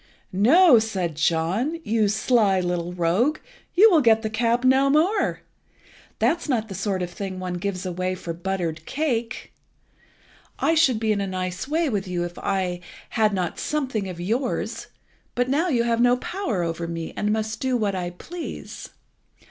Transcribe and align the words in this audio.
"No," 0.33 0.79
said 0.79 1.13
John, 1.13 1.79
"you 1.83 2.07
sly 2.07 2.59
little 2.59 2.91
rogue, 2.91 3.37
you 3.75 3.91
will 3.91 4.01
get 4.01 4.23
the 4.23 4.31
cap 4.31 4.63
no 4.65 4.89
more. 4.89 5.41
That's 6.17 6.49
not 6.49 6.69
the 6.69 6.73
sort 6.73 7.03
of 7.03 7.11
thing 7.11 7.39
one 7.39 7.53
gives 7.61 7.85
away 7.85 8.15
for 8.15 8.33
buttered 8.33 8.87
cake. 8.87 9.53
I 10.57 10.73
should 10.73 10.99
be 10.99 11.11
in 11.11 11.21
a 11.21 11.27
nice 11.27 11.67
way 11.67 11.87
with 11.87 12.07
you 12.07 12.23
if 12.25 12.39
I 12.39 12.79
had 13.09 13.31
not 13.31 13.59
something 13.59 14.09
of 14.09 14.19
yours, 14.19 14.87
but 15.35 15.49
now 15.49 15.67
you 15.67 15.83
have 15.83 16.01
no 16.01 16.17
power 16.17 16.63
over 16.63 16.87
me, 16.87 17.13
but 17.15 17.25
must 17.27 17.59
do 17.59 17.77
what 17.77 17.93
I 17.93 18.09
please. 18.09 18.89